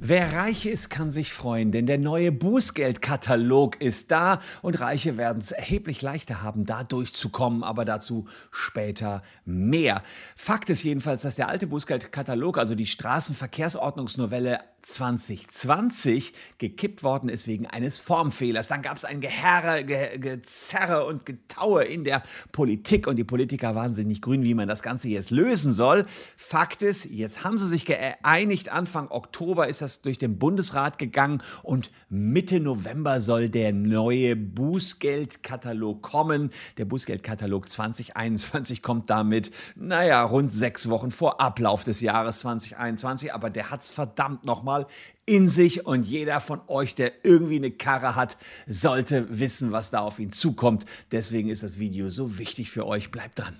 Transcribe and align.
Wer 0.00 0.32
reich 0.32 0.64
ist, 0.64 0.90
kann 0.90 1.10
sich 1.10 1.32
freuen, 1.32 1.72
denn 1.72 1.86
der 1.86 1.98
neue 1.98 2.30
Bußgeldkatalog 2.30 3.80
ist 3.80 4.12
da 4.12 4.40
und 4.62 4.78
Reiche 4.78 5.16
werden 5.16 5.42
es 5.42 5.50
erheblich 5.50 6.02
leichter 6.02 6.40
haben, 6.40 6.64
da 6.66 6.84
durchzukommen, 6.84 7.64
aber 7.64 7.84
dazu 7.84 8.28
später 8.52 9.24
mehr. 9.44 10.04
Fakt 10.36 10.70
ist 10.70 10.84
jedenfalls, 10.84 11.22
dass 11.22 11.34
der 11.34 11.48
alte 11.48 11.66
Bußgeldkatalog, 11.66 12.58
also 12.58 12.76
die 12.76 12.86
Straßenverkehrsordnungsnovelle 12.86 14.60
2020 14.88 16.32
gekippt 16.58 17.02
worden 17.02 17.28
ist 17.28 17.46
wegen 17.46 17.66
eines 17.66 17.98
Formfehlers. 18.00 18.68
Dann 18.68 18.82
gab 18.82 18.96
es 18.96 19.04
ein 19.04 19.20
Geherre, 19.20 19.84
Ge 19.84 20.18
Gezerre 20.18 21.04
und 21.04 21.26
Getaue 21.26 21.84
in 21.84 22.04
der 22.04 22.22
Politik 22.52 23.06
und 23.06 23.16
die 23.16 23.24
Politiker 23.24 23.74
waren 23.74 23.94
sich 23.94 24.06
nicht 24.06 24.22
grün, 24.22 24.42
wie 24.42 24.54
man 24.54 24.68
das 24.68 24.82
Ganze 24.82 25.08
jetzt 25.08 25.30
lösen 25.30 25.72
soll. 25.72 26.06
Fakt 26.36 26.82
ist, 26.82 27.04
jetzt 27.04 27.44
haben 27.44 27.58
sie 27.58 27.68
sich 27.68 27.84
geeinigt. 27.84 28.70
Anfang 28.70 29.10
Oktober 29.10 29.68
ist 29.68 29.82
das 29.82 30.02
durch 30.02 30.18
den 30.18 30.38
Bundesrat 30.38 30.98
gegangen 30.98 31.42
und 31.62 31.90
Mitte 32.08 32.60
November 32.60 33.20
soll 33.20 33.48
der 33.48 33.72
neue 33.72 34.36
Bußgeldkatalog 34.36 36.02
kommen. 36.02 36.50
Der 36.78 36.86
Bußgeldkatalog 36.86 37.68
2021 37.68 38.82
kommt 38.82 39.10
damit, 39.10 39.50
naja, 39.76 40.22
rund 40.22 40.54
sechs 40.54 40.88
Wochen 40.88 41.10
vor 41.10 41.40
Ablauf 41.40 41.84
des 41.84 42.00
Jahres 42.00 42.40
2021, 42.40 43.34
aber 43.34 43.50
der 43.50 43.70
hat 43.70 43.82
es 43.82 43.90
verdammt 43.90 44.44
nochmal 44.44 44.77
Mal 44.78 44.86
in 45.26 45.48
sich 45.48 45.86
und 45.86 46.04
jeder 46.04 46.40
von 46.40 46.60
euch, 46.68 46.94
der 46.94 47.24
irgendwie 47.24 47.56
eine 47.56 47.70
Karre 47.70 48.16
hat, 48.16 48.38
sollte 48.66 49.26
wissen, 49.38 49.72
was 49.72 49.90
da 49.90 49.98
auf 49.98 50.18
ihn 50.18 50.32
zukommt. 50.32 50.86
Deswegen 51.12 51.50
ist 51.50 51.62
das 51.62 51.78
Video 51.78 52.10
so 52.10 52.38
wichtig 52.38 52.70
für 52.70 52.86
euch. 52.86 53.10
Bleibt 53.10 53.38
dran. 53.38 53.56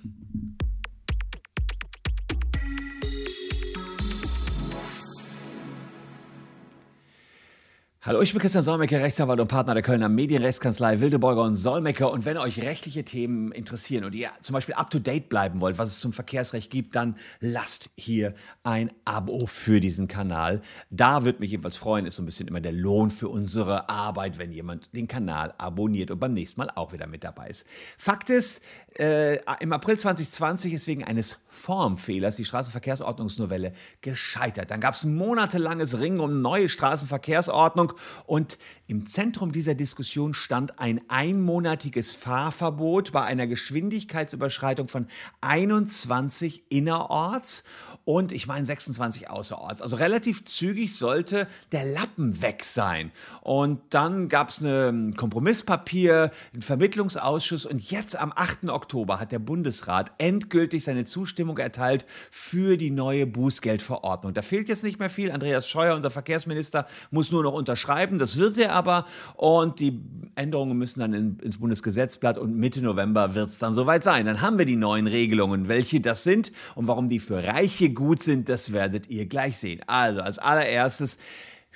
Hallo, 8.09 8.23
ich 8.23 8.33
bin 8.33 8.41
Christian 8.41 8.65
Solmecke, 8.65 8.99
Rechtsanwalt 8.99 9.39
und 9.39 9.49
Partner 9.49 9.75
der 9.75 9.83
Kölner 9.83 10.09
Medienrechtskanzlei 10.09 11.01
Wildeborger 11.01 11.43
und 11.43 11.55
Solmecke. 11.55 12.09
Und 12.09 12.25
wenn 12.25 12.39
euch 12.39 12.63
rechtliche 12.63 13.05
Themen 13.05 13.53
interessieren 13.53 14.05
und 14.05 14.15
ihr 14.15 14.31
zum 14.41 14.55
Beispiel 14.55 14.77
up-to-date 14.77 15.29
bleiben 15.29 15.61
wollt, 15.61 15.77
was 15.77 15.91
es 15.91 16.01
zum 16.01 16.15
Verkehrsrecht 16.15 16.71
gibt, 16.71 16.97
dann 16.97 17.17
lasst 17.41 17.91
hier 17.99 18.33
ein 18.63 18.91
Abo 19.05 19.45
für 19.45 19.81
diesen 19.81 20.09
Kanal. 20.09 20.63
Da 20.89 21.25
würde 21.25 21.41
mich 21.41 21.51
jedenfalls 21.51 21.77
freuen, 21.77 22.07
ist 22.07 22.17
so 22.17 22.23
ein 22.23 22.25
bisschen 22.25 22.49
immer 22.49 22.63
der 22.63 22.73
Lohn 22.73 23.11
für 23.11 23.29
unsere 23.29 23.91
Arbeit, 23.91 24.39
wenn 24.39 24.53
jemand 24.53 24.89
den 24.97 25.07
Kanal 25.07 25.53
abonniert 25.59 26.11
und 26.11 26.19
beim 26.19 26.33
nächsten 26.33 26.63
Mal 26.63 26.71
auch 26.77 26.95
wieder 26.95 27.09
mit 27.09 27.25
dabei 27.25 27.49
ist. 27.49 27.67
Fakt 27.99 28.31
ist, 28.31 28.63
äh, 28.99 29.39
im 29.61 29.75
April 29.75 29.99
2020 29.99 30.73
ist 30.73 30.87
wegen 30.87 31.05
eines 31.05 31.37
Formfehlers 31.51 32.37
die 32.37 32.47
Straßenverkehrsordnungsnovelle 32.47 33.73
gescheitert. 34.01 34.71
Dann 34.71 34.81
gab 34.81 34.95
es 34.95 35.05
monatelanges 35.05 36.01
Ringen 36.01 36.21
um 36.21 36.41
neue 36.41 36.71
Straßenverkehrsordnung 36.71 37.93
und 38.27 38.59
im 38.87 39.05
Zentrum 39.07 39.53
dieser 39.53 39.75
Diskussion 39.75 40.35
stand 40.35 40.79
ein 40.79 41.01
einmonatiges 41.09 42.15
Fahrverbot 42.15 43.13
bei 43.13 43.23
einer 43.25 43.47
Geschwindigkeitsüberschreitung 43.47 44.89
von 44.89 45.07
21 45.41 46.65
innerorts 46.71 47.65
und 48.05 48.33
ich 48.33 48.47
meine 48.47 48.65
26 48.65 49.29
außerorts. 49.29 49.83
Also 49.83 49.97
relativ 49.97 50.45
zügig 50.45 50.97
sollte 50.97 51.47
der 51.73 51.85
Lappen 51.85 52.41
weg 52.41 52.65
sein. 52.65 53.13
Und 53.43 53.81
dann 53.91 54.29
gab 54.29 54.49
es 54.49 54.61
ein 54.61 55.15
Kompromisspapier, 55.15 56.31
einen 56.53 56.63
Vermittlungsausschuss 56.63 57.67
und 57.67 57.91
jetzt 57.91 58.17
am 58.17 58.33
8. 58.35 58.71
Oktober 58.71 59.21
hat 59.21 59.33
der 59.33 59.39
Bundesrat 59.39 60.13
endgültig 60.19 60.85
seine 60.85 61.05
Zustimmung 61.05 61.59
erteilt 61.59 62.07
für 62.31 62.77
die 62.77 62.91
neue 62.91 63.27
Bußgeldverordnung. 63.27 64.33
Da 64.33 64.43
fehlt 64.43 64.69
jetzt 64.69 64.85
nicht 64.85 64.99
mehr 64.99 65.11
viel. 65.11 65.31
Andreas 65.31 65.69
Scheuer, 65.69 65.95
unser 65.95 66.11
Verkehrsminister, 66.11 66.87
muss 67.11 67.31
nur 67.31 67.43
noch 67.43 67.53
unterschreiben. 67.53 67.88
Das 68.19 68.37
wird 68.37 68.59
er 68.59 68.73
aber. 68.73 69.07
Und 69.35 69.81
die 69.81 70.01
Änderungen 70.35 70.77
müssen 70.79 71.01
dann 71.01 71.13
in, 71.15 71.39
ins 71.41 71.59
Bundesgesetzblatt 71.59 72.39
und 72.39 72.57
Mitte 72.57 72.81
November 72.83 73.35
wird 73.35 73.51
es 73.51 73.59
dann 73.59 73.73
soweit 73.73 74.03
sein. 74.03 74.27
Dann 74.27 74.41
haben 74.41 74.59
wir 74.59 74.65
die 74.65 74.77
neuen 74.77 75.07
Regelungen. 75.07 75.69
Welche 75.69 76.01
das 76.01 76.23
sind 76.23 76.53
und 76.75 76.87
warum 76.87 77.09
die 77.09 77.19
für 77.19 77.43
Reiche 77.43 77.91
gut 77.91 78.23
sind, 78.23 78.49
das 78.49 78.73
werdet 78.73 79.09
ihr 79.09 79.27
gleich 79.27 79.59
sehen. 79.59 79.81
Also 79.87 80.21
als 80.21 80.39
allererstes 80.39 81.19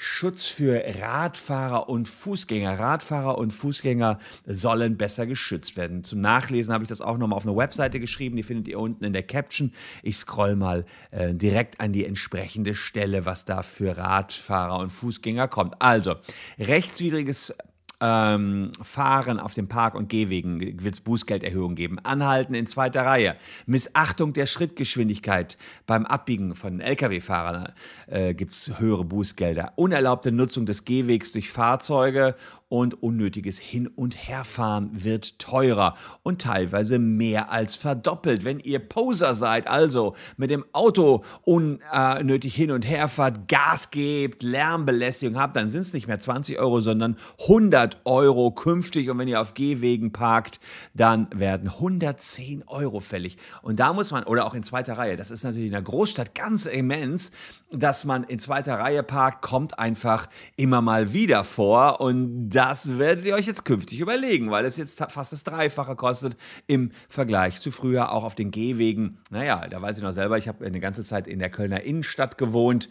Schutz 0.04 0.46
für 0.46 0.82
Radfahrer 1.00 1.88
und 1.88 2.08
Fußgänger. 2.08 2.76
Radfahrer 2.76 3.38
und 3.38 3.52
Fußgänger 3.52 4.18
sollen 4.46 4.96
besser 4.96 5.26
geschützt 5.26 5.76
werden. 5.76 6.02
Zum 6.02 6.20
Nachlesen 6.20 6.74
habe 6.74 6.82
ich 6.82 6.88
das 6.88 7.00
auch 7.00 7.18
nochmal 7.18 7.36
auf 7.36 7.46
einer 7.46 7.56
Webseite 7.56 8.00
geschrieben. 8.00 8.34
Die 8.34 8.42
findet 8.42 8.66
ihr 8.66 8.80
unten 8.80 9.04
in 9.04 9.12
der 9.12 9.22
Caption. 9.22 9.72
Ich 10.02 10.16
scroll 10.16 10.56
mal 10.56 10.86
äh, 11.12 11.34
direkt 11.34 11.78
an 11.80 11.92
die 11.92 12.04
entsprechende 12.04 12.74
Stelle, 12.74 13.26
was 13.26 13.44
da 13.44 13.62
für 13.62 13.96
Radfahrer 13.96 14.80
und 14.80 14.90
Fußgänger 14.90 15.46
kommt. 15.46 15.80
Also, 15.80 16.16
rechtswidriges 16.58 17.54
ähm, 18.02 18.72
Fahren 18.82 19.38
auf 19.38 19.54
den 19.54 19.68
Park- 19.68 19.94
und 19.94 20.08
Gehwegen 20.08 20.82
wird 20.82 20.94
es 20.94 21.00
Bußgelderhöhung 21.00 21.76
geben. 21.76 21.98
Anhalten 22.00 22.54
in 22.54 22.66
zweiter 22.66 23.02
Reihe. 23.02 23.36
Missachtung 23.66 24.32
der 24.32 24.46
Schrittgeschwindigkeit 24.46 25.56
beim 25.86 26.04
Abbiegen 26.04 26.56
von 26.56 26.80
Lkw-Fahrern 26.80 27.72
äh, 28.08 28.34
gibt 28.34 28.52
es 28.52 28.80
höhere 28.80 29.04
Bußgelder. 29.04 29.74
Unerlaubte 29.76 30.32
Nutzung 30.32 30.66
des 30.66 30.84
Gehwegs 30.84 31.30
durch 31.30 31.50
Fahrzeuge 31.50 32.34
und 32.72 33.02
unnötiges 33.02 33.58
Hin- 33.58 33.86
und 33.86 34.16
Herfahren 34.16 35.04
wird 35.04 35.38
teurer 35.38 35.94
und 36.22 36.40
teilweise 36.40 36.98
mehr 36.98 37.52
als 37.52 37.74
verdoppelt. 37.74 38.46
Wenn 38.46 38.60
ihr 38.60 38.78
Poser 38.78 39.34
seid, 39.34 39.66
also 39.66 40.14
mit 40.38 40.48
dem 40.48 40.64
Auto 40.72 41.22
unnötig 41.42 42.54
hin 42.54 42.70
und 42.70 42.88
her 42.88 43.08
fahrt, 43.08 43.46
Gas 43.46 43.90
gebt, 43.90 44.42
Lärmbelästigung 44.42 45.38
habt, 45.38 45.54
dann 45.54 45.68
sind 45.68 45.82
es 45.82 45.92
nicht 45.92 46.08
mehr 46.08 46.18
20 46.18 46.58
Euro, 46.60 46.80
sondern 46.80 47.18
100 47.42 48.00
Euro 48.06 48.52
künftig. 48.52 49.10
Und 49.10 49.18
wenn 49.18 49.28
ihr 49.28 49.42
auf 49.42 49.52
Gehwegen 49.52 50.10
parkt, 50.14 50.58
dann 50.94 51.28
werden 51.34 51.68
110 51.68 52.64
Euro 52.68 53.00
fällig. 53.00 53.36
Und 53.60 53.80
da 53.80 53.92
muss 53.92 54.10
man, 54.12 54.24
oder 54.24 54.46
auch 54.46 54.54
in 54.54 54.62
zweiter 54.62 54.94
Reihe, 54.94 55.18
das 55.18 55.30
ist 55.30 55.44
natürlich 55.44 55.66
in 55.66 55.72
der 55.72 55.82
Großstadt 55.82 56.34
ganz 56.34 56.64
immens, 56.64 57.32
dass 57.70 58.06
man 58.06 58.24
in 58.24 58.38
zweiter 58.38 58.78
Reihe 58.78 59.02
parkt, 59.02 59.42
kommt 59.42 59.78
einfach 59.78 60.26
immer 60.56 60.80
mal 60.80 61.12
wieder 61.12 61.44
vor. 61.44 62.00
Und 62.00 62.48
da 62.48 62.61
das 62.62 62.96
werdet 62.96 63.24
ihr 63.24 63.34
euch 63.34 63.46
jetzt 63.46 63.64
künftig 63.64 63.98
überlegen, 64.00 64.52
weil 64.52 64.64
es 64.64 64.76
jetzt 64.76 65.04
fast 65.08 65.32
das 65.32 65.42
Dreifache 65.42 65.96
kostet 65.96 66.36
im 66.68 66.92
Vergleich 67.08 67.60
zu 67.60 67.72
früher, 67.72 68.12
auch 68.12 68.22
auf 68.22 68.36
den 68.36 68.52
Gehwegen. 68.52 69.18
Naja, 69.30 69.66
da 69.66 69.82
weiß 69.82 69.98
ich 69.98 70.04
noch 70.04 70.12
selber, 70.12 70.38
ich 70.38 70.46
habe 70.46 70.64
eine 70.64 70.78
ganze 70.78 71.02
Zeit 71.02 71.26
in 71.26 71.40
der 71.40 71.50
Kölner 71.50 71.82
Innenstadt 71.82 72.38
gewohnt. 72.38 72.88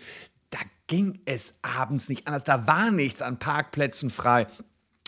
Da 0.50 0.60
ging 0.88 1.22
es 1.24 1.54
abends 1.62 2.10
nicht 2.10 2.28
anders. 2.28 2.44
Da 2.44 2.68
war 2.68 2.92
nichts 2.92 3.22
an 3.22 3.40
Parkplätzen 3.40 4.10
frei. 4.10 4.48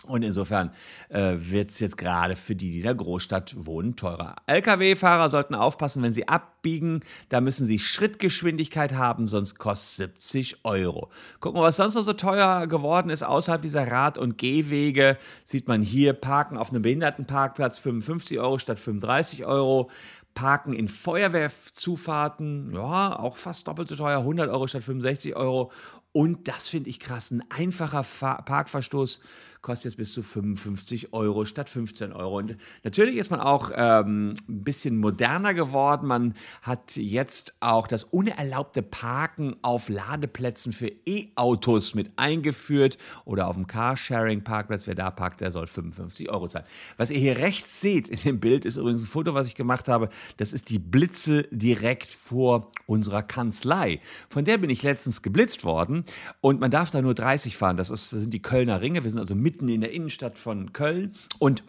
Und 0.06 0.22
insofern 0.22 0.70
äh, 1.08 1.34
wird 1.38 1.70
es 1.70 1.80
jetzt 1.80 1.96
gerade 1.96 2.36
für 2.36 2.54
die, 2.54 2.70
die 2.70 2.76
in 2.78 2.82
der 2.82 2.94
Großstadt 2.94 3.54
wohnen, 3.64 3.96
teurer. 3.96 4.36
Lkw-Fahrer 4.46 5.30
sollten 5.30 5.54
aufpassen, 5.54 6.02
wenn 6.02 6.12
sie 6.12 6.28
abbiegen. 6.28 7.00
Da 7.30 7.40
müssen 7.40 7.66
sie 7.66 7.78
Schrittgeschwindigkeit 7.78 8.94
haben, 8.94 9.28
sonst 9.28 9.58
kostet 9.58 10.20
70 10.20 10.64
Euro. 10.64 11.10
Gucken 11.40 11.60
wir, 11.60 11.64
was 11.64 11.76
sonst 11.76 11.94
noch 11.94 12.02
so 12.02 12.12
teuer 12.12 12.66
geworden 12.66 13.10
ist 13.10 13.22
außerhalb 13.22 13.62
dieser 13.62 13.90
Rad- 13.90 14.18
und 14.18 14.36
Gehwege. 14.38 15.16
Sieht 15.44 15.68
man 15.68 15.82
hier, 15.82 16.12
Parken 16.12 16.58
auf 16.58 16.70
einem 16.70 16.82
Behindertenparkplatz 16.82 17.78
55 17.78 18.38
Euro 18.38 18.58
statt 18.58 18.78
35 18.78 19.46
Euro. 19.46 19.90
Parken 20.34 20.72
in 20.72 20.88
Feuerwehrzufahrten, 20.88 22.72
ja, 22.74 23.16
auch 23.16 23.36
fast 23.36 23.68
doppelt 23.68 23.88
so 23.88 23.96
teuer, 23.96 24.18
100 24.18 24.50
Euro 24.50 24.66
statt 24.66 24.82
65 24.82 25.36
Euro. 25.36 25.70
Und 26.12 26.46
das 26.48 26.68
finde 26.68 26.90
ich 26.90 27.00
krass, 27.00 27.30
ein 27.30 27.42
einfacher 27.50 28.04
Fa 28.04 28.42
Parkverstoß 28.42 29.20
kostet 29.64 29.86
jetzt 29.86 29.96
bis 29.96 30.12
zu 30.12 30.22
55 30.22 31.14
Euro 31.14 31.46
statt 31.46 31.70
15 31.70 32.12
Euro. 32.12 32.36
Und 32.36 32.56
natürlich 32.84 33.16
ist 33.16 33.30
man 33.30 33.40
auch 33.40 33.72
ähm, 33.74 34.34
ein 34.46 34.62
bisschen 34.62 34.98
moderner 34.98 35.54
geworden. 35.54 36.06
Man 36.06 36.34
hat 36.60 36.96
jetzt 36.96 37.54
auch 37.60 37.86
das 37.86 38.04
unerlaubte 38.04 38.82
Parken 38.82 39.56
auf 39.62 39.88
Ladeplätzen 39.88 40.74
für 40.74 40.92
E-Autos 41.06 41.94
mit 41.94 42.12
eingeführt 42.16 42.98
oder 43.24 43.48
auf 43.48 43.56
dem 43.56 43.66
Carsharing-Parkplatz. 43.66 44.86
Wer 44.86 44.96
da 44.96 45.10
parkt, 45.10 45.40
der 45.40 45.50
soll 45.50 45.66
55 45.66 46.28
Euro 46.28 46.46
zahlen. 46.46 46.66
Was 46.98 47.10
ihr 47.10 47.18
hier 47.18 47.38
rechts 47.38 47.80
seht 47.80 48.08
in 48.08 48.18
dem 48.18 48.40
Bild, 48.40 48.66
ist 48.66 48.76
übrigens 48.76 49.02
ein 49.02 49.06
Foto, 49.06 49.32
was 49.32 49.48
ich 49.48 49.54
gemacht 49.54 49.88
habe. 49.88 50.10
Das 50.36 50.52
ist 50.52 50.68
die 50.68 50.78
Blitze 50.78 51.48
direkt 51.50 52.10
vor 52.10 52.70
unserer 52.84 53.22
Kanzlei. 53.22 54.00
Von 54.28 54.44
der 54.44 54.58
bin 54.58 54.68
ich 54.68 54.82
letztens 54.82 55.22
geblitzt 55.22 55.64
worden 55.64 56.04
und 56.42 56.60
man 56.60 56.70
darf 56.70 56.90
da 56.90 57.00
nur 57.00 57.14
30 57.14 57.56
fahren. 57.56 57.78
Das, 57.78 57.88
ist, 57.88 58.12
das 58.12 58.20
sind 58.20 58.34
die 58.34 58.42
Kölner 58.42 58.82
Ringe. 58.82 59.02
Wir 59.02 59.10
sind 59.10 59.20
also 59.20 59.34
mit 59.34 59.53
mitten 59.54 59.68
in 59.68 59.80
der 59.82 59.92
Innenstadt 59.92 60.36
von 60.36 60.72
Köln 60.72 61.14
und 61.38 61.62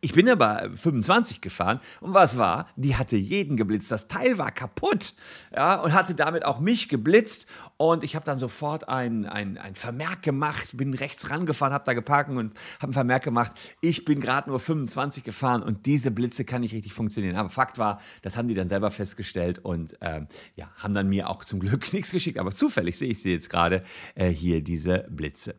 ich 0.00 0.12
bin 0.12 0.28
aber 0.28 0.70
25 0.74 1.40
gefahren 1.40 1.80
und 2.00 2.14
was 2.14 2.38
war? 2.38 2.68
Die 2.76 2.96
hatte 2.96 3.16
jeden 3.16 3.56
geblitzt. 3.56 3.90
Das 3.90 4.06
Teil 4.06 4.38
war 4.38 4.52
kaputt 4.52 5.14
ja, 5.54 5.74
und 5.74 5.92
hatte 5.92 6.14
damit 6.14 6.46
auch 6.46 6.60
mich 6.60 6.88
geblitzt 6.88 7.46
Und 7.80 8.04
ich 8.04 8.14
habe 8.14 8.26
dann 8.26 8.36
sofort 8.36 8.90
ein, 8.90 9.24
ein, 9.24 9.56
ein 9.56 9.74
Vermerk 9.74 10.20
gemacht, 10.20 10.76
bin 10.76 10.92
rechts 10.92 11.30
rangefahren, 11.30 11.72
habe 11.72 11.84
da 11.86 11.94
geparkt 11.94 12.28
und 12.28 12.52
habe 12.78 12.90
ein 12.90 12.92
Vermerk 12.92 13.24
gemacht, 13.24 13.52
ich 13.80 14.04
bin 14.04 14.20
gerade 14.20 14.50
nur 14.50 14.60
25 14.60 15.24
gefahren 15.24 15.62
und 15.62 15.86
diese 15.86 16.10
Blitze 16.10 16.44
kann 16.44 16.60
nicht 16.60 16.74
richtig 16.74 16.92
funktionieren. 16.92 17.36
Aber 17.36 17.48
Fakt 17.48 17.78
war, 17.78 17.98
das 18.20 18.36
haben 18.36 18.48
die 18.48 18.54
dann 18.54 18.68
selber 18.68 18.90
festgestellt 18.90 19.60
und 19.60 19.96
ähm, 20.02 20.26
ja, 20.56 20.68
haben 20.76 20.92
dann 20.92 21.08
mir 21.08 21.30
auch 21.30 21.42
zum 21.42 21.58
Glück 21.58 21.90
nichts 21.94 22.12
geschickt. 22.12 22.38
Aber 22.38 22.50
zufällig 22.50 22.98
sehe 22.98 23.08
ich 23.08 23.22
sie 23.22 23.32
jetzt 23.32 23.48
gerade 23.48 23.82
äh, 24.14 24.28
hier, 24.28 24.62
diese 24.62 25.06
Blitze. 25.08 25.54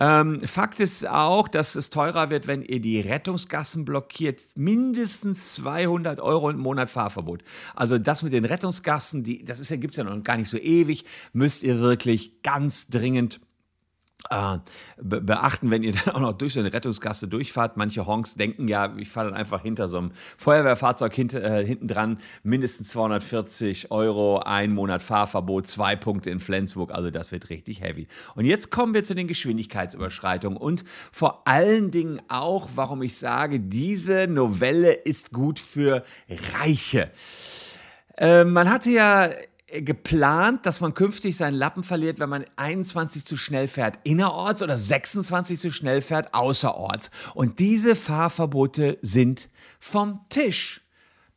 Ähm, 0.00 0.40
Fakt 0.46 0.80
ist 0.80 1.06
auch, 1.06 1.46
dass 1.46 1.74
es 1.74 1.90
teurer 1.90 2.30
wird, 2.30 2.46
wenn 2.46 2.62
ihr 2.62 2.80
die 2.80 3.00
Rettungsgassen 3.00 3.84
blockiert. 3.84 4.40
Mindestens 4.54 5.52
200 5.56 6.20
Euro 6.20 6.48
im 6.48 6.58
Monat 6.58 6.88
Fahrverbot. 6.88 7.42
Also 7.74 7.98
das 7.98 8.22
mit 8.22 8.32
den 8.32 8.46
Rettungsgassen, 8.46 9.24
die, 9.24 9.44
das 9.44 9.68
ja, 9.68 9.76
gibt 9.76 9.92
es 9.92 9.98
ja 9.98 10.04
noch 10.04 10.22
gar 10.22 10.38
nicht 10.38 10.48
so 10.48 10.56
ewig, 10.56 11.04
müsst 11.34 11.65
ihr 11.66 11.80
wirklich 11.80 12.42
ganz 12.42 12.88
dringend 12.88 13.40
äh, 14.30 14.58
beachten, 14.98 15.70
wenn 15.70 15.82
ihr 15.82 15.92
dann 16.04 16.14
auch 16.14 16.20
noch 16.20 16.32
durch 16.32 16.54
so 16.54 16.60
eine 16.60 16.72
Rettungsgasse 16.72 17.28
durchfahrt. 17.28 17.76
Manche 17.76 18.06
Honks 18.06 18.34
denken 18.34 18.68
ja, 18.68 18.94
ich 18.98 19.08
fahre 19.08 19.28
dann 19.28 19.36
einfach 19.36 19.62
hinter 19.62 19.88
so 19.88 19.98
einem 19.98 20.12
Feuerwehrfahrzeug 20.38 21.14
hint, 21.14 21.34
äh, 21.34 21.64
hinten 21.64 21.88
dran, 21.88 22.18
mindestens 22.42 22.88
240 22.88 23.90
Euro, 23.90 24.40
ein 24.40 24.72
Monat 24.72 25.02
Fahrverbot, 25.02 25.66
zwei 25.66 25.96
Punkte 25.96 26.30
in 26.30 26.40
Flensburg, 26.40 26.92
also 26.92 27.10
das 27.10 27.32
wird 27.32 27.50
richtig 27.50 27.80
heavy. 27.80 28.06
Und 28.34 28.44
jetzt 28.44 28.70
kommen 28.70 28.94
wir 28.94 29.04
zu 29.04 29.14
den 29.14 29.28
Geschwindigkeitsüberschreitungen 29.28 30.58
und 30.58 30.84
vor 31.12 31.46
allen 31.46 31.90
Dingen 31.90 32.20
auch, 32.28 32.70
warum 32.74 33.02
ich 33.02 33.16
sage, 33.16 33.60
diese 33.60 34.26
Novelle 34.26 34.92
ist 34.92 35.32
gut 35.32 35.58
für 35.58 36.02
Reiche. 36.54 37.10
Äh, 38.16 38.44
man 38.44 38.70
hatte 38.70 38.90
ja 38.90 39.30
geplant, 39.68 40.64
dass 40.64 40.80
man 40.80 40.94
künftig 40.94 41.36
seinen 41.36 41.54
Lappen 41.54 41.82
verliert, 41.82 42.20
wenn 42.20 42.28
man 42.28 42.44
21 42.56 43.24
zu 43.24 43.36
schnell 43.36 43.66
fährt 43.66 43.98
innerorts 44.04 44.62
oder 44.62 44.78
26 44.78 45.58
zu 45.58 45.72
schnell 45.72 46.00
fährt 46.00 46.34
außerorts. 46.34 47.10
Und 47.34 47.58
diese 47.58 47.96
Fahrverbote 47.96 48.98
sind 49.02 49.48
vom 49.80 50.20
Tisch. 50.28 50.85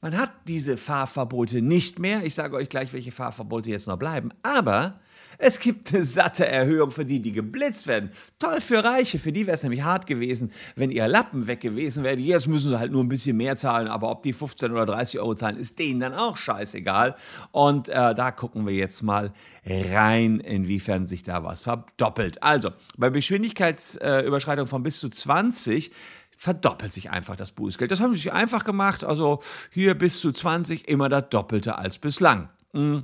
Man 0.02 0.18
hat 0.18 0.32
diese 0.48 0.78
Fahrverbote 0.78 1.62
nicht 1.62 2.00
mehr. 2.00 2.24
Ich 2.24 2.34
sage 2.34 2.56
euch 2.56 2.70
gleich, 2.70 2.94
welche 2.94 3.12
Fahrverbote 3.12 3.70
jetzt 3.70 3.88
noch 3.88 3.98
bleiben. 3.98 4.30
Aber 4.44 5.02
es 5.38 5.60
gibt 5.60 5.94
eine 5.94 6.06
satte 6.06 6.48
Erhöhung 6.48 6.90
für 6.92 7.04
die, 7.04 7.22
die 7.22 7.34
geblitzt 7.34 7.86
werden. 7.86 8.12
Toll 8.40 8.62
für 8.62 8.82
Reiche. 8.82 9.20
Für 9.20 9.34
die 9.34 9.46
wäre 9.46 9.56
es 9.56 9.64
nämlich 9.64 9.84
hart 9.84 10.08
gewesen, 10.08 10.54
wenn 10.78 10.90
ihr 10.92 11.06
Lappen 11.10 11.48
weg 11.48 11.60
gewesen 11.60 12.06
wäre. 12.06 12.16
Jetzt 12.18 12.48
müssen 12.48 12.70
sie 12.70 12.80
halt 12.80 12.94
nur 12.94 13.04
ein 13.04 13.10
bisschen 13.10 13.36
mehr 13.36 13.58
zahlen. 13.58 13.90
Aber 13.90 14.10
ob 14.10 14.24
die 14.24 14.32
15 14.32 14.72
oder 14.72 14.86
30 14.86 15.20
Euro 15.20 15.36
zahlen, 15.36 15.58
ist 15.58 15.78
denen 15.80 16.00
dann 16.00 16.14
auch 16.14 16.38
scheißegal. 16.38 17.16
Und 17.52 17.90
äh, 17.90 18.16
da 18.16 18.32
gucken 18.32 18.66
wir 18.66 18.74
jetzt 18.74 19.02
mal 19.02 19.34
rein, 19.66 20.40
inwiefern 20.40 21.08
sich 21.08 21.24
da 21.24 21.44
was 21.44 21.64
verdoppelt. 21.64 22.42
Also, 22.42 22.72
bei 22.98 23.10
Geschwindigkeitsüberschreitung 23.10 24.66
von 24.66 24.82
bis 24.82 25.02
zu 25.02 25.10
20 25.10 25.92
verdoppelt 26.40 26.94
sich 26.94 27.12
einfach 27.12 27.36
das 27.36 27.52
Bußgeld. 27.52 27.92
Das 27.92 28.00
haben 28.00 28.14
sie 28.14 28.22
sich 28.22 28.32
einfach 28.32 28.64
gemacht. 28.64 29.04
Also 29.04 29.42
hier 29.72 29.94
bis 29.94 30.22
zu 30.22 30.32
20 30.32 30.88
immer 30.88 31.10
das 31.10 31.26
Doppelte 31.30 31.78
als 31.78 31.98
bislang. 31.98 32.48
Mhm. 32.72 33.04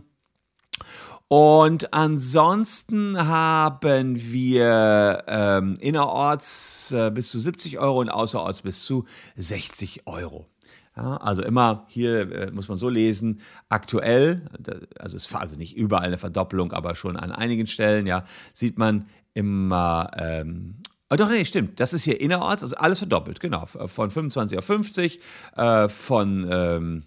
Und 1.28 1.94
ansonsten 1.94 3.18
haben 3.28 4.32
wir 4.32 5.26
ähm, 5.28 5.76
innerorts 5.82 6.94
äh, 6.94 7.12
bis 7.12 7.30
zu 7.30 7.38
70 7.38 7.78
Euro 7.78 8.00
und 8.00 8.10
außerorts 8.10 8.62
bis 8.62 8.86
zu 8.86 9.04
60 9.36 10.08
Euro. 10.08 10.48
Ja, 10.96 11.18
also 11.18 11.42
immer 11.42 11.88
hier 11.90 12.32
äh, 12.32 12.52
muss 12.52 12.70
man 12.70 12.78
so 12.78 12.88
lesen, 12.88 13.42
aktuell, 13.68 14.50
also 14.98 15.18
es 15.18 15.34
war 15.34 15.42
also 15.42 15.58
nicht 15.58 15.76
überall 15.76 16.06
eine 16.06 16.18
Verdoppelung, 16.18 16.72
aber 16.72 16.96
schon 16.96 17.18
an 17.18 17.34
einigen 17.34 17.68
Stellen, 17.68 18.08
ja, 18.08 18.24
sieht 18.54 18.78
man 18.78 19.10
immer 19.34 20.10
ähm, 20.18 20.78
Oh, 21.12 21.16
doch, 21.16 21.30
nee, 21.30 21.46
stimmt. 21.46 21.80
Das 21.80 21.94
ist 21.94 22.04
hier 22.04 22.20
innerorts, 22.20 22.64
also 22.64 22.76
alles 22.78 22.98
verdoppelt, 22.98 23.40
genau. 23.40 23.68
Von 23.68 24.10
25 24.10 24.58
auf 24.58 24.66
50, 24.66 25.20
äh, 25.56 25.88
von 25.88 26.48
ähm, 26.52 27.04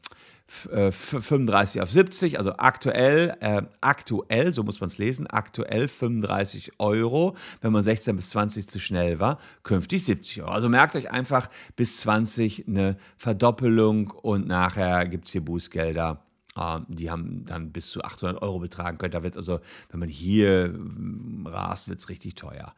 35 0.46 1.80
äh, 1.80 1.82
auf 1.82 1.90
70, 1.90 2.38
also 2.38 2.52
aktuell, 2.58 3.36
äh, 3.40 3.62
aktuell, 3.80 4.52
so 4.52 4.62
muss 4.62 4.80
man 4.80 4.88
es 4.88 4.98
lesen, 4.98 5.26
aktuell 5.26 5.88
35 5.88 6.72
Euro, 6.78 7.36
wenn 7.60 7.72
man 7.72 7.82
16 7.82 8.14
bis 8.14 8.30
20 8.30 8.68
zu 8.68 8.78
schnell 8.78 9.18
war, 9.18 9.38
künftig 9.64 10.04
70 10.04 10.42
Euro. 10.42 10.52
Also 10.52 10.68
merkt 10.68 10.94
euch 10.94 11.10
einfach 11.10 11.48
bis 11.74 11.98
20 11.98 12.68
eine 12.68 12.96
Verdoppelung 13.16 14.10
und 14.10 14.46
nachher 14.46 15.06
gibt 15.08 15.26
es 15.26 15.32
hier 15.32 15.44
Bußgelder 15.44 16.22
ähm, 16.56 16.86
die 16.88 17.10
haben 17.10 17.44
dann 17.44 17.72
bis 17.72 17.90
zu 17.90 18.02
800 18.02 18.42
Euro 18.42 18.58
betragen 18.58 18.98
können. 18.98 19.12
Da 19.12 19.22
wird 19.22 19.34
es 19.34 19.38
also, 19.38 19.60
wenn 19.90 20.00
man 20.00 20.08
hier 20.08 20.74
rast, 21.44 21.88
wird 21.88 22.00
es 22.00 22.08
richtig 22.08 22.34
teuer. 22.34 22.74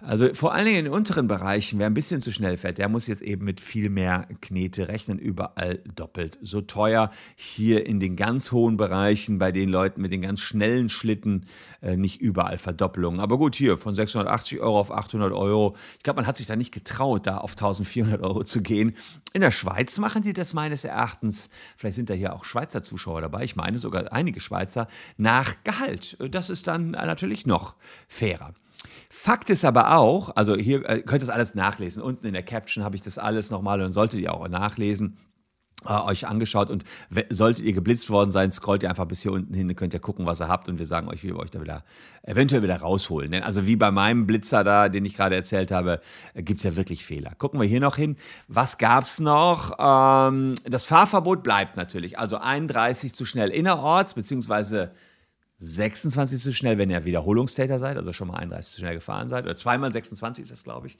Also 0.00 0.34
vor 0.34 0.52
allen 0.52 0.66
Dingen 0.66 0.78
in 0.78 0.84
den 0.86 0.92
unteren 0.92 1.28
Bereichen, 1.28 1.78
wer 1.78 1.86
ein 1.86 1.94
bisschen 1.94 2.20
zu 2.20 2.30
schnell 2.30 2.56
fährt, 2.56 2.78
der 2.78 2.88
muss 2.88 3.06
jetzt 3.06 3.22
eben 3.22 3.44
mit 3.44 3.60
viel 3.60 3.88
mehr 3.88 4.28
Knete 4.42 4.88
rechnen, 4.88 5.18
überall 5.18 5.80
doppelt 5.94 6.38
so 6.42 6.60
teuer. 6.60 7.10
Hier 7.36 7.86
in 7.86 8.00
den 8.00 8.16
ganz 8.16 8.52
hohen 8.52 8.76
Bereichen, 8.76 9.38
bei 9.38 9.50
den 9.50 9.70
Leuten 9.70 10.02
mit 10.02 10.12
den 10.12 10.20
ganz 10.20 10.40
schnellen 10.40 10.88
Schlitten, 10.88 11.46
äh, 11.80 11.96
nicht 11.96 12.20
überall 12.20 12.58
Verdoppelungen. 12.58 13.20
Aber 13.20 13.38
gut, 13.38 13.54
hier 13.54 13.78
von 13.78 13.94
680 13.94 14.60
Euro 14.60 14.78
auf 14.78 14.90
800 14.90 15.32
Euro. 15.32 15.74
Ich 15.96 16.02
glaube, 16.02 16.18
man 16.18 16.26
hat 16.26 16.36
sich 16.36 16.46
da 16.46 16.56
nicht 16.56 16.72
getraut, 16.72 17.26
da 17.26 17.38
auf 17.38 17.52
1400 17.52 18.20
Euro 18.20 18.44
zu 18.44 18.60
gehen. 18.60 18.96
In 19.32 19.40
der 19.40 19.52
Schweiz 19.52 19.98
machen 19.98 20.22
die 20.22 20.32
das 20.32 20.54
meines 20.54 20.84
Erachtens, 20.84 21.48
vielleicht 21.76 21.96
sind 21.96 22.10
da 22.10 22.14
hier 22.14 22.34
auch 22.34 22.44
Schweizer 22.44 22.82
Zuschauer 22.82 23.22
dabei, 23.22 23.44
ich 23.44 23.56
meine 23.56 23.78
sogar 23.78 24.12
einige 24.12 24.40
Schweizer, 24.40 24.86
nach 25.16 25.54
Gehalt. 25.64 26.18
Das 26.30 26.50
ist 26.50 26.66
dann 26.66 26.90
natürlich 26.90 27.46
noch 27.46 27.74
fairer. 28.06 28.54
Fakt 29.10 29.50
ist 29.50 29.64
aber 29.64 29.96
auch, 29.96 30.36
also 30.36 30.56
hier 30.56 30.88
äh, 30.88 31.02
könnt 31.02 31.22
ihr 31.22 31.26
das 31.26 31.30
alles 31.30 31.54
nachlesen. 31.54 32.02
Unten 32.02 32.26
in 32.26 32.32
der 32.32 32.42
Caption 32.42 32.84
habe 32.84 32.96
ich 32.96 33.02
das 33.02 33.18
alles 33.18 33.50
nochmal 33.50 33.82
und 33.82 33.92
solltet 33.92 34.20
ihr 34.20 34.34
auch 34.34 34.48
nachlesen. 34.48 35.16
Äh, 35.86 36.00
euch 36.00 36.26
angeschaut 36.26 36.70
und 36.70 36.84
solltet 37.28 37.64
ihr 37.64 37.74
geblitzt 37.74 38.08
worden 38.08 38.30
sein, 38.30 38.50
scrollt 38.50 38.82
ihr 38.82 38.88
einfach 38.88 39.04
bis 39.04 39.20
hier 39.20 39.32
unten 39.32 39.52
hin, 39.52 39.74
könnt 39.76 39.92
ihr 39.92 40.00
gucken, 40.00 40.24
was 40.24 40.40
ihr 40.40 40.48
habt 40.48 40.68
und 40.70 40.78
wir 40.78 40.86
sagen 40.86 41.08
euch, 41.08 41.22
wie 41.22 41.28
wir 41.28 41.38
euch 41.38 41.50
da 41.50 41.60
wieder 41.60 41.84
eventuell 42.22 42.62
wieder 42.62 42.76
rausholen. 42.76 43.30
Denn 43.30 43.42
also 43.42 43.66
wie 43.66 43.76
bei 43.76 43.90
meinem 43.90 44.26
Blitzer 44.26 44.64
da, 44.64 44.88
den 44.88 45.04
ich 45.04 45.14
gerade 45.14 45.36
erzählt 45.36 45.70
habe, 45.70 46.00
äh, 46.32 46.42
gibt 46.42 46.58
es 46.58 46.64
ja 46.64 46.76
wirklich 46.76 47.04
Fehler. 47.04 47.32
Gucken 47.36 47.60
wir 47.60 47.68
hier 47.68 47.80
noch 47.80 47.96
hin. 47.96 48.16
Was 48.48 48.78
gab 48.78 49.04
es 49.04 49.20
noch? 49.20 49.72
Ähm, 49.78 50.54
das 50.64 50.86
Fahrverbot 50.86 51.42
bleibt 51.42 51.76
natürlich. 51.76 52.18
Also 52.18 52.38
31 52.38 53.12
zu 53.14 53.26
schnell 53.26 53.50
innerorts, 53.50 54.14
beziehungsweise 54.14 54.92
26 55.64 56.40
zu 56.40 56.52
schnell, 56.52 56.78
wenn 56.78 56.90
ihr 56.90 57.04
Wiederholungstäter 57.04 57.78
seid, 57.78 57.96
also 57.96 58.12
schon 58.12 58.28
mal 58.28 58.36
31 58.36 58.72
zu 58.72 58.80
schnell 58.80 58.94
gefahren 58.94 59.28
seid, 59.28 59.44
oder 59.44 59.56
zweimal 59.56 59.92
26 59.92 60.42
ist 60.42 60.52
das, 60.52 60.64
glaube 60.64 60.88
ich. 60.88 60.98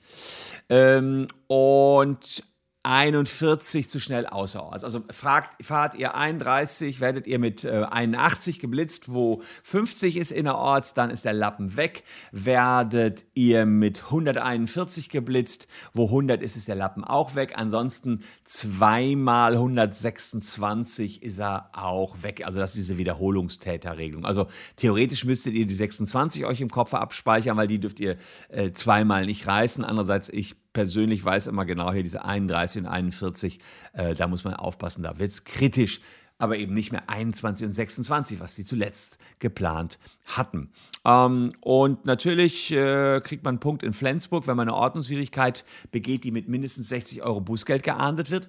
Ähm, 0.68 1.26
und 1.46 2.42
41 2.84 3.88
zu 3.88 3.98
schnell 3.98 4.26
außerorts. 4.26 4.84
Also 4.84 5.00
fragt, 5.10 5.64
fahrt 5.64 5.94
ihr 5.94 6.14
31, 6.14 7.00
werdet 7.00 7.26
ihr 7.26 7.38
mit 7.38 7.64
äh, 7.64 7.86
81 7.90 8.60
geblitzt, 8.60 9.12
wo 9.12 9.42
50 9.62 10.18
ist 10.18 10.30
innerorts, 10.30 10.92
dann 10.92 11.10
ist 11.10 11.24
der 11.24 11.32
Lappen 11.32 11.76
weg. 11.76 12.04
Werdet 12.30 13.24
ihr 13.32 13.64
mit 13.64 14.04
141 14.04 15.08
geblitzt, 15.08 15.66
wo 15.94 16.06
100 16.06 16.42
ist, 16.42 16.56
ist 16.56 16.68
der 16.68 16.74
Lappen 16.74 17.04
auch 17.04 17.34
weg. 17.34 17.54
Ansonsten 17.56 18.22
zweimal 18.44 19.54
126 19.54 21.22
ist 21.22 21.38
er 21.38 21.70
auch 21.72 22.22
weg. 22.22 22.46
Also 22.46 22.58
das 22.58 22.72
ist 22.72 22.76
diese 22.76 22.98
Wiederholungstäterregelung. 22.98 24.26
Also 24.26 24.46
theoretisch 24.76 25.24
müsstet 25.24 25.54
ihr 25.54 25.66
die 25.66 25.74
26 25.74 26.44
euch 26.44 26.60
im 26.60 26.70
Kopf 26.70 26.92
abspeichern, 26.92 27.56
weil 27.56 27.66
die 27.66 27.80
dürft 27.80 27.98
ihr 27.98 28.16
äh, 28.50 28.72
zweimal 28.72 29.24
nicht 29.24 29.46
reißen. 29.46 29.84
Andererseits, 29.84 30.28
ich 30.28 30.56
persönlich 30.74 31.24
weiß 31.24 31.46
immer 31.46 31.64
genau 31.64 31.90
hier 31.90 32.02
diese 32.02 32.26
31 32.26 32.82
und 32.82 32.86
41, 32.86 33.60
äh, 33.94 34.14
da 34.14 34.26
muss 34.26 34.44
man 34.44 34.52
aufpassen, 34.52 35.02
da 35.02 35.18
wird 35.18 35.30
es 35.30 35.44
kritisch, 35.44 36.02
aber 36.36 36.58
eben 36.58 36.74
nicht 36.74 36.92
mehr 36.92 37.08
21 37.08 37.64
und 37.64 37.72
26, 37.72 38.40
was 38.40 38.56
sie 38.56 38.64
zuletzt 38.64 39.16
geplant 39.38 39.98
hatten. 40.26 40.70
Ähm, 41.04 41.52
und 41.60 42.04
natürlich 42.04 42.72
äh, 42.72 43.20
kriegt 43.22 43.44
man 43.44 43.54
einen 43.54 43.60
Punkt 43.60 43.82
in 43.82 43.92
Flensburg, 43.92 44.46
wenn 44.46 44.56
man 44.56 44.68
eine 44.68 44.76
Ordnungswidrigkeit 44.76 45.64
begeht, 45.90 46.24
die 46.24 46.32
mit 46.32 46.48
mindestens 46.48 46.88
60 46.90 47.22
Euro 47.22 47.40
Bußgeld 47.40 47.82
geahndet 47.82 48.30
wird. 48.30 48.48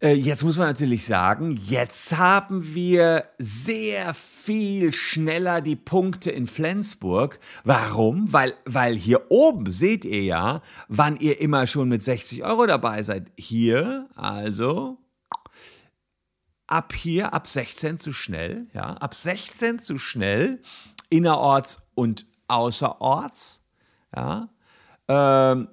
Äh, 0.00 0.12
jetzt 0.12 0.44
muss 0.44 0.56
man 0.56 0.68
natürlich 0.68 1.06
sagen, 1.06 1.50
jetzt 1.50 2.16
haben 2.16 2.74
wir 2.74 3.24
sehr 3.38 4.14
viel 4.14 4.92
schneller 4.92 5.60
die 5.60 5.76
Punkte 5.76 6.30
in 6.30 6.46
Flensburg. 6.46 7.40
Warum? 7.64 8.32
Weil, 8.32 8.54
weil 8.64 8.96
hier 8.96 9.30
oben 9.30 9.70
seht 9.70 10.04
ihr 10.04 10.22
ja, 10.22 10.62
wann 10.88 11.16
ihr 11.16 11.40
immer 11.40 11.66
schon 11.66 11.88
mit 11.88 12.02
60 12.02 12.44
Euro 12.44 12.66
dabei 12.66 13.02
seid. 13.02 13.32
Hier, 13.36 14.08
also 14.14 14.98
ab 16.66 16.92
hier, 16.94 17.32
ab 17.32 17.46
16 17.46 17.98
zu 17.98 18.12
schnell, 18.12 18.68
ja, 18.74 18.94
ab 18.94 19.14
16 19.14 19.78
zu 19.80 19.98
schnell, 19.98 20.60
innerorts 21.10 21.88
und 21.94 22.26
außerorts, 22.46 23.64
ja, 24.14 24.48
ähm, 25.08 25.68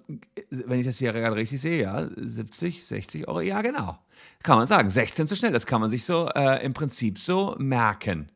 wenn 0.50 0.80
ich 0.80 0.88
das 0.88 0.98
hier 0.98 1.12
gerade 1.12 1.36
richtig 1.36 1.60
sehe, 1.62 1.84
ja, 1.84 2.08
70, 2.16 2.86
60 2.86 3.28
Euro, 3.28 3.42
ja, 3.42 3.62
genau. 3.62 4.00
Kann 4.44 4.58
man 4.58 4.68
sagen. 4.68 4.90
16 4.90 5.28
zu 5.28 5.36
schnell, 5.36 5.52
das 5.52 5.66
kann 5.66 5.82
man 5.82 5.90
sich 5.90 6.06
so 6.06 6.30
äh, 6.36 6.64
im 6.64 6.74
Prinzip 6.74 7.20
so 7.20 7.56
merken. 7.58 8.32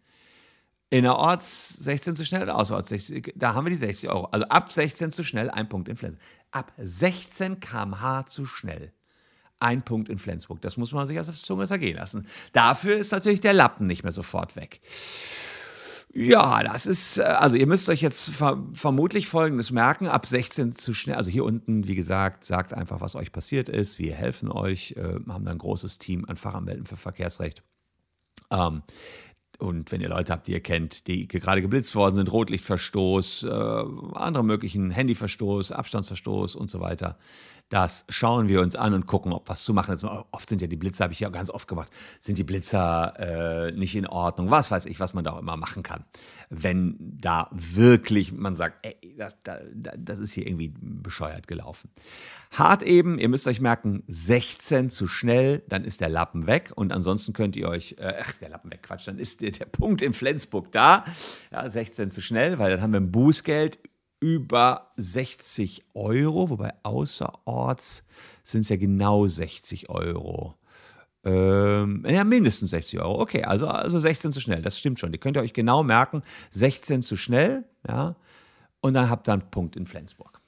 Innerorts 0.92 1.76
16 1.76 2.16
zu 2.16 2.26
schnell, 2.26 2.50
außerorts 2.50 2.90
60, 2.90 3.34
da 3.36 3.54
haben 3.54 3.66
wir 3.66 3.70
die 3.70 3.78
60 3.78 4.10
Euro. 4.10 4.26
Also 4.32 4.48
ab 4.48 4.72
16 4.72 5.12
zu 5.12 5.24
schnell, 5.24 5.50
ein 5.52 5.70
Punkt 5.70 5.88
in 5.88 5.98
Flensburg. 5.98 6.26
Ab 6.52 6.74
16 6.78 7.60
km/h 7.60 8.26
zu 8.26 8.46
schnell. 8.48 8.92
Ein 9.60 9.84
Punkt 9.84 10.10
in 10.10 10.18
Flensburg. 10.18 10.62
Das 10.62 10.78
muss 10.78 10.92
man 10.92 11.06
sich 11.06 11.20
aus 11.20 11.28
der 11.28 11.36
Zunge 11.36 11.68
zergehen 11.68 11.98
lassen. 11.98 12.26
Dafür 12.54 12.98
ist 12.98 13.12
natürlich 13.12 13.42
der 13.42 13.54
Lappen 13.54 13.86
nicht 13.86 14.04
mehr 14.04 14.12
sofort 14.12 14.56
weg. 14.56 14.82
Ja, 16.12 16.64
das 16.64 16.88
ist, 16.88 17.20
äh, 17.20 17.24
also 17.24 17.56
ihr 17.56 17.68
müsst 17.68 17.88
euch 17.90 18.02
jetzt 18.02 18.32
ver 18.32 18.64
vermutlich 18.74 19.28
Folgendes 19.28 19.72
merken, 19.72 20.08
ab 20.08 20.26
16 20.26 20.72
zu 20.72 20.94
schnell, 20.94 21.16
also 21.18 21.30
hier 21.30 21.46
unten, 21.46 21.88
wie 21.88 21.96
gesagt, 21.96 22.44
sagt 22.44 22.74
einfach, 22.74 23.00
was 23.02 23.16
euch 23.16 23.32
passiert 23.32 23.70
ist, 23.70 24.00
wir 24.00 24.16
helfen 24.16 24.52
euch, 24.52 24.96
äh, 24.98 25.20
haben 25.30 25.46
da 25.46 25.52
ein 25.52 25.60
großes 25.60 26.00
Team 26.00 26.26
an 26.26 26.36
Fachanwälten 26.36 26.88
für 26.88 26.98
Verkehrsrecht. 26.98 27.64
Ähm, 28.52 28.82
und 29.60 29.92
wenn 29.92 30.02
ihr 30.02 30.10
Leute 30.10 30.32
habt, 30.32 30.48
die 30.48 30.54
ihr 30.54 30.64
kennt, 30.64 31.08
die 31.08 31.28
gerade 31.28 31.62
geblitzt 31.62 31.94
worden 31.94 32.16
sind, 32.16 32.32
Rotlichtverstoß, 32.32 33.44
äh, 33.44 33.84
andere 34.14 34.44
möglichen 34.44 34.90
Handyverstoß, 34.90 35.72
Abstandsverstoß 35.72 36.56
und 36.56 36.70
so 36.70 36.80
weiter, 36.80 37.18
das 37.70 38.04
schauen 38.10 38.48
wir 38.48 38.62
uns 38.62 38.76
an 38.76 38.96
und 38.96 39.06
gucken, 39.06 39.32
ob 39.32 39.48
was 39.48 39.64
zu 39.64 39.76
machen 39.76 39.94
ist. 39.94 40.04
Oft 40.04 40.50
sind 40.50 40.62
ja 40.62 40.68
die 40.68 40.76
Blitzer, 40.76 41.04
habe 41.04 41.14
ich 41.14 41.20
ja 41.20 41.30
ganz 41.30 41.52
oft 41.52 41.68
gemacht, 41.68 41.92
sind 42.20 42.38
die 42.40 42.44
Blitzer 42.44 43.14
äh, 43.68 43.72
nicht 43.74 43.96
in 43.96 44.08
Ordnung. 44.08 44.50
Was 44.50 44.72
weiß 44.72 44.88
ich, 44.88 45.00
was 45.00 45.14
man 45.14 45.24
da 45.24 45.34
auch 45.34 45.40
immer 45.40 45.56
machen 45.56 45.84
kann. 45.84 46.04
Wenn 46.50 46.98
da 47.00 47.48
wirklich 47.52 48.32
man 48.32 48.56
sagt, 48.56 48.86
ey, 48.86 49.16
das, 49.18 49.38
das, 49.44 49.62
das 49.98 50.20
ist 50.20 50.34
hier 50.34 50.48
irgendwie 50.48 50.74
bescheuert 50.82 51.48
gelaufen. 51.48 51.92
Hart 52.52 52.82
eben, 52.82 53.20
ihr 53.20 53.30
müsst 53.30 53.48
euch 53.48 53.62
merken, 53.62 54.04
16 54.08 54.90
zu 54.90 55.08
schnell, 55.08 55.62
dann 55.70 55.84
ist 55.84 56.02
der 56.02 56.10
Lappen 56.10 56.48
weg 56.48 56.72
und 56.74 56.92
ansonsten 56.92 57.34
könnt 57.34 57.56
ihr 57.56 57.70
euch, 57.70 57.96
äh, 58.00 58.16
ach, 58.20 58.34
der 58.34 58.50
Lappen 58.50 58.72
weg, 58.72 58.82
Quatsch, 58.82 59.08
dann 59.08 59.20
ist 59.20 59.42
der, 59.42 59.49
der 59.52 59.66
Punkt 59.66 60.02
in 60.02 60.14
Flensburg 60.14 60.72
da. 60.72 61.06
Ja, 61.52 61.70
16 61.70 62.12
zu 62.12 62.22
schnell, 62.22 62.60
weil 62.60 62.72
dann 62.72 62.82
haben 62.82 62.94
wir 62.94 63.00
ein 63.00 63.12
Bußgeld 63.12 63.80
über 64.20 64.92
60 64.98 65.86
Euro, 65.94 66.50
wobei 66.50 66.74
außerorts 66.84 68.04
sind 68.44 68.62
es 68.62 68.70
ja 68.70 68.76
genau 68.76 69.26
60 69.26 69.90
Euro. 69.90 70.56
Ähm, 71.24 72.06
ja, 72.08 72.24
mindestens 72.24 72.72
60 72.72 73.00
Euro. 73.00 73.22
Okay, 73.22 73.44
also, 73.44 73.68
also 73.68 74.00
16 74.00 74.32
zu 74.32 74.42
schnell, 74.42 74.62
das 74.62 74.80
stimmt 74.80 75.00
schon. 75.00 75.12
Die 75.12 75.18
könnt 75.18 75.38
ihr 75.38 75.42
euch 75.42 75.54
genau 75.54 75.84
merken. 75.84 76.24
16 76.52 77.02
zu 77.02 77.16
schnell, 77.16 77.66
ja. 77.88 78.16
Und 78.82 78.94
dann 78.94 79.10
habt 79.10 79.28
ihr 79.28 79.34
einen 79.34 79.50
Punkt 79.52 79.76
in 79.76 79.86
Flensburg. 79.86 80.39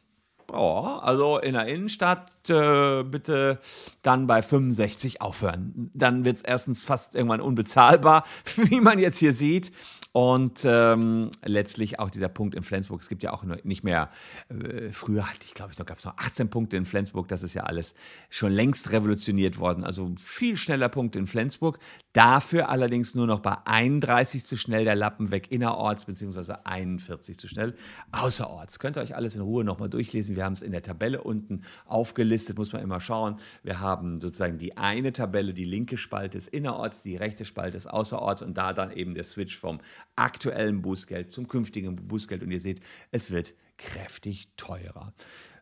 Oh, 0.53 0.99
also 1.01 1.37
in 1.37 1.53
der 1.53 1.65
Innenstadt 1.67 2.31
äh, 2.49 3.03
bitte 3.03 3.59
dann 4.01 4.27
bei 4.27 4.41
65 4.41 5.21
aufhören. 5.21 5.91
Dann 5.93 6.25
wird 6.25 6.37
es 6.37 6.41
erstens 6.41 6.83
fast 6.83 7.15
irgendwann 7.15 7.41
unbezahlbar, 7.41 8.23
wie 8.55 8.81
man 8.81 8.99
jetzt 8.99 9.19
hier 9.19 9.33
sieht. 9.33 9.71
Und 10.13 10.65
ähm, 10.65 11.31
letztlich 11.45 11.99
auch 11.99 12.09
dieser 12.09 12.27
Punkt 12.27 12.53
in 12.53 12.63
Flensburg. 12.63 13.01
Es 13.01 13.07
gibt 13.07 13.23
ja 13.23 13.31
auch 13.31 13.43
nicht 13.63 13.85
mehr, 13.85 14.09
äh, 14.49 14.91
früher 14.91 15.29
hatte 15.29 15.45
ich, 15.45 15.53
glaube 15.53 15.71
ich, 15.71 15.77
da 15.77 15.85
gab 15.85 15.99
es 15.99 16.05
noch 16.05 16.17
18 16.17 16.49
Punkte 16.49 16.75
in 16.75 16.85
Flensburg. 16.85 17.29
Das 17.29 17.43
ist 17.43 17.53
ja 17.53 17.63
alles 17.63 17.95
schon 18.29 18.51
längst 18.51 18.91
revolutioniert 18.91 19.57
worden. 19.57 19.85
Also 19.85 20.13
viel 20.21 20.57
schneller 20.57 20.89
Punkte 20.89 21.17
in 21.17 21.27
Flensburg. 21.27 21.79
Dafür 22.11 22.67
allerdings 22.67 23.15
nur 23.15 23.25
noch 23.25 23.39
bei 23.39 23.55
31 23.63 24.45
zu 24.45 24.57
schnell 24.57 24.83
der 24.83 24.95
Lappen 24.95 25.31
weg 25.31 25.49
innerorts, 25.49 26.03
beziehungsweise 26.03 26.65
41 26.65 27.37
zu 27.37 27.47
schnell 27.47 27.73
außerorts. 28.11 28.79
Könnt 28.79 28.97
ihr 28.97 29.03
euch 29.03 29.15
alles 29.15 29.35
in 29.35 29.41
Ruhe 29.41 29.63
nochmal 29.63 29.89
durchlesen. 29.89 30.35
Wir 30.35 30.43
haben 30.43 30.53
es 30.53 30.61
in 30.61 30.73
der 30.73 30.83
Tabelle 30.83 31.23
unten 31.23 31.61
aufgelistet, 31.85 32.57
muss 32.57 32.73
man 32.73 32.81
immer 32.81 32.99
schauen. 32.99 33.37
Wir 33.63 33.79
haben 33.79 34.19
sozusagen 34.19 34.57
die 34.57 34.75
eine 34.75 35.13
Tabelle, 35.13 35.53
die 35.53 35.63
linke 35.63 35.97
Spalte 35.97 36.37
ist 36.37 36.49
innerorts, 36.49 37.01
die 37.01 37.15
rechte 37.15 37.45
Spalte 37.45 37.77
ist 37.77 37.87
außerorts 37.87 38.41
und 38.41 38.57
da 38.57 38.73
dann 38.73 38.91
eben 38.91 39.13
der 39.13 39.23
Switch 39.23 39.57
vom 39.57 39.79
aktuellen 40.15 40.81
Bußgeld 40.81 41.31
zum 41.31 41.47
künftigen 41.47 41.95
Bußgeld. 41.95 42.43
Und 42.43 42.51
ihr 42.51 42.59
seht, 42.59 42.81
es 43.11 43.31
wird 43.31 43.53
kräftig 43.77 44.49
teurer. 44.57 45.13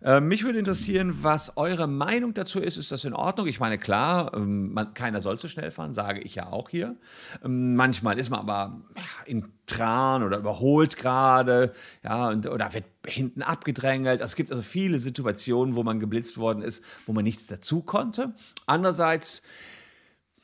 Äh, 0.02 0.22
mich 0.22 0.44
würde 0.44 0.60
interessieren, 0.60 1.24
was 1.24 1.58
eure 1.58 1.88
Meinung 1.88 2.34
dazu 2.34 2.60
ist. 2.60 2.78
Ist 2.78 2.92
das 2.92 3.04
in 3.06 3.14
Ordnung? 3.14 3.48
Ich 3.48 3.60
meine, 3.60 3.78
klar, 3.78 4.34
ähm, 4.34 4.74
man, 4.74 4.94
keiner 4.94 5.22
soll 5.22 5.40
zu 5.40 5.48
schnell 5.48 5.72
fahren, 5.72 5.94
sage 5.94 6.22
ich 6.22 6.36
ja 6.36 6.48
auch 6.48 6.70
hier. 6.70 6.96
Ähm, 7.44 7.76
manchmal 7.76 8.20
ist 8.20 8.30
man 8.30 8.40
aber 8.40 8.82
in 9.26 9.52
Tran 9.66 10.24
oder 10.24 10.38
überholt 10.38 10.96
gerade, 10.98 11.74
ja, 12.04 12.30
und, 12.30 12.48
oder 12.48 12.74
wird 12.74 12.86
hinten 13.06 13.42
abgedrängelt. 13.42 14.22
Es 14.22 14.36
gibt 14.36 14.52
also 14.52 14.64
viele 14.64 15.00
Situationen, 15.00 15.76
wo 15.76 15.84
man 15.84 16.00
geblitzt 16.00 16.38
worden 16.38 16.62
ist, 16.62 16.84
wo 17.06 17.14
man 17.14 17.24
nichts 17.24 17.48
dazu 17.48 17.82
konnte. 17.82 18.34
Andererseits 18.66 19.44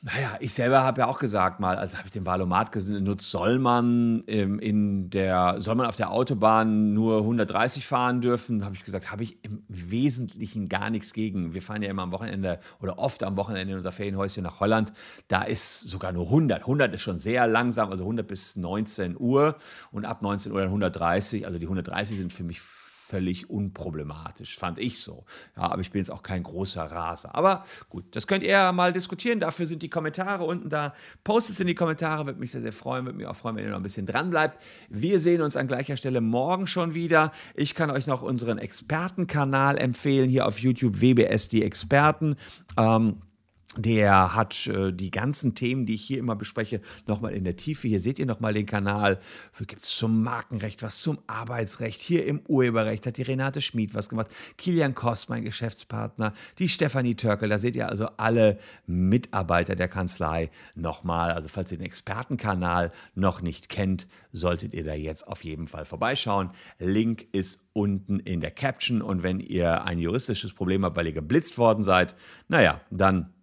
naja, 0.05 0.37
ich 0.39 0.53
selber 0.53 0.83
habe 0.83 1.01
ja 1.01 1.07
auch 1.07 1.17
gesagt 1.17 1.59
mal, 1.59 1.77
also 1.77 1.97
habe 1.97 2.05
ich 2.05 2.11
den 2.11 2.27
Valomat 2.27 2.71
genutzt, 2.71 3.31
soll 3.31 3.57
man 3.57 4.21
ähm, 4.27 4.59
in 4.59 5.09
der, 5.09 5.55
soll 5.57 5.73
man 5.73 5.87
auf 5.87 5.95
der 5.95 6.11
Autobahn 6.11 6.93
nur 6.93 7.21
130 7.21 7.87
fahren 7.87 8.21
dürfen? 8.21 8.63
Habe 8.63 8.75
ich 8.75 8.83
gesagt, 8.83 9.11
habe 9.11 9.23
ich 9.23 9.43
im 9.43 9.63
Wesentlichen 9.67 10.69
gar 10.69 10.91
nichts 10.91 11.11
gegen. 11.11 11.55
Wir 11.55 11.63
fahren 11.63 11.81
ja 11.81 11.89
immer 11.89 12.03
am 12.03 12.11
Wochenende 12.11 12.59
oder 12.79 12.99
oft 12.99 13.23
am 13.23 13.35
Wochenende 13.35 13.71
in 13.71 13.77
unser 13.77 13.91
Ferienhäuschen 13.91 14.43
nach 14.43 14.59
Holland. 14.59 14.93
Da 15.27 15.41
ist 15.41 15.81
sogar 15.81 16.11
nur 16.11 16.25
100. 16.25 16.59
100 16.61 16.93
ist 16.93 17.01
schon 17.01 17.17
sehr 17.17 17.47
langsam, 17.47 17.89
also 17.89 18.03
100 18.03 18.27
bis 18.27 18.57
19 18.57 19.15
Uhr 19.19 19.55
und 19.91 20.05
ab 20.05 20.21
19 20.21 20.51
Uhr 20.51 20.59
dann 20.59 20.67
130. 20.67 21.47
Also 21.47 21.57
die 21.57 21.65
130 21.65 22.15
sind 22.15 22.31
für 22.31 22.43
mich 22.43 22.61
völlig 23.07 23.49
unproblematisch, 23.49 24.57
fand 24.57 24.79
ich 24.79 24.99
so. 24.99 25.25
Ja, 25.55 25.63
aber 25.63 25.81
ich 25.81 25.91
bin 25.91 25.99
jetzt 25.99 26.09
auch 26.09 26.23
kein 26.23 26.41
großer 26.41 26.83
Raser. 26.83 27.35
Aber 27.35 27.63
gut, 27.87 28.03
das 28.15 28.25
könnt 28.25 28.41
ihr 28.41 28.49
ja 28.49 28.71
mal 28.71 28.91
diskutieren. 28.93 29.39
Dafür 29.39 29.67
sind 29.67 29.83
die 29.83 29.89
Kommentare 29.89 30.43
unten 30.43 30.69
da. 30.69 30.93
Postet 31.23 31.53
es 31.53 31.59
in 31.59 31.67
die 31.67 31.75
Kommentare, 31.75 32.25
würde 32.25 32.39
mich 32.39 32.51
sehr, 32.51 32.61
sehr 32.61 32.73
freuen. 32.73 33.05
Würde 33.05 33.17
mich 33.17 33.27
auch 33.27 33.35
freuen, 33.35 33.57
wenn 33.57 33.63
ihr 33.63 33.69
noch 33.69 33.77
ein 33.77 33.83
bisschen 33.83 34.07
dran 34.07 34.31
bleibt. 34.31 34.59
Wir 34.89 35.19
sehen 35.19 35.41
uns 35.41 35.55
an 35.55 35.67
gleicher 35.67 35.97
Stelle 35.97 36.19
morgen 36.19 36.65
schon 36.65 36.95
wieder. 36.95 37.31
Ich 37.53 37.75
kann 37.75 37.91
euch 37.91 38.07
noch 38.07 38.23
unseren 38.23 38.57
Expertenkanal 38.57 39.77
empfehlen, 39.77 40.27
hier 40.27 40.47
auf 40.47 40.59
YouTube, 40.59 40.99
WBS 40.99 41.47
die 41.49 41.63
Experten. 41.63 42.35
Ähm, 42.77 43.21
der 43.77 44.35
hat 44.35 44.67
äh, 44.67 44.91
die 44.91 45.11
ganzen 45.11 45.55
Themen, 45.55 45.85
die 45.85 45.95
ich 45.95 46.03
hier 46.03 46.19
immer 46.19 46.35
bespreche, 46.35 46.81
nochmal 47.07 47.33
in 47.33 47.43
der 47.43 47.55
Tiefe. 47.55 47.87
Hier 47.87 47.99
seht 47.99 48.19
ihr 48.19 48.25
nochmal 48.25 48.53
den 48.53 48.65
Kanal. 48.65 49.19
Gibt 49.67 49.83
es 49.83 49.89
zum 49.89 50.23
Markenrecht 50.23 50.83
was, 50.83 51.01
zum 51.01 51.19
Arbeitsrecht. 51.27 52.01
Hier 52.01 52.25
im 52.25 52.41
Urheberrecht 52.47 53.05
hat 53.05 53.17
die 53.17 53.23
Renate 53.23 53.61
Schmid 53.61 53.93
was 53.93 54.09
gemacht. 54.09 54.27
Kilian 54.57 54.95
Kost, 54.95 55.29
mein 55.29 55.43
Geschäftspartner. 55.43 56.33
Die 56.59 56.69
Stefanie 56.69 57.15
Törkel. 57.15 57.49
Da 57.49 57.59
seht 57.59 57.75
ihr 57.75 57.89
also 57.89 58.07
alle 58.17 58.57
Mitarbeiter 58.87 59.75
der 59.75 59.87
Kanzlei 59.87 60.49
nochmal. 60.75 61.31
Also 61.31 61.49
falls 61.49 61.71
ihr 61.71 61.77
den 61.77 61.85
Expertenkanal 61.85 62.91
noch 63.13 63.41
nicht 63.41 63.69
kennt, 63.69 64.07
solltet 64.31 64.73
ihr 64.73 64.83
da 64.83 64.93
jetzt 64.93 65.27
auf 65.27 65.43
jeden 65.43 65.67
Fall 65.67 65.85
vorbeischauen. 65.85 66.51
Link 66.79 67.27
ist 67.31 67.67
unten 67.73 68.19
in 68.19 68.41
der 68.41 68.51
Caption. 68.51 69.01
Und 69.01 69.23
wenn 69.23 69.39
ihr 69.39 69.83
ein 69.83 69.99
juristisches 69.99 70.53
Problem 70.53 70.85
habt, 70.85 70.97
weil 70.97 71.07
ihr 71.07 71.13
geblitzt 71.13 71.57
worden 71.57 71.83
seid, 71.83 72.15
naja, 72.47 72.81
dann 72.89 73.33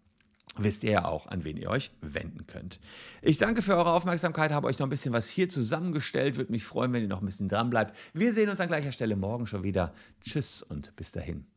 wisst 0.56 0.84
ihr 0.84 0.92
ja 0.92 1.04
auch, 1.04 1.26
an 1.26 1.44
wen 1.44 1.56
ihr 1.56 1.70
euch 1.70 1.90
wenden 2.00 2.46
könnt. 2.46 2.78
Ich 3.22 3.38
danke 3.38 3.62
für 3.62 3.76
eure 3.76 3.92
Aufmerksamkeit, 3.92 4.52
habe 4.52 4.66
euch 4.66 4.78
noch 4.78 4.86
ein 4.86 4.90
bisschen 4.90 5.12
was 5.12 5.28
hier 5.28 5.48
zusammengestellt. 5.48 6.36
Würde 6.36 6.52
mich 6.52 6.64
freuen, 6.64 6.92
wenn 6.92 7.02
ihr 7.02 7.08
noch 7.08 7.22
ein 7.22 7.26
bisschen 7.26 7.48
dran 7.48 7.70
bleibt. 7.70 7.96
Wir 8.12 8.32
sehen 8.32 8.48
uns 8.48 8.60
an 8.60 8.68
gleicher 8.68 8.92
Stelle 8.92 9.16
morgen 9.16 9.46
schon 9.46 9.62
wieder. 9.62 9.94
Tschüss 10.24 10.62
und 10.62 10.94
bis 10.96 11.12
dahin. 11.12 11.51